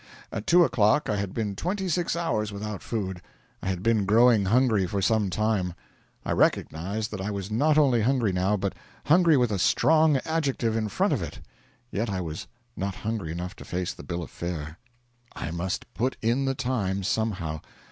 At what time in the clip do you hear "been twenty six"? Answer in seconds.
1.31-2.15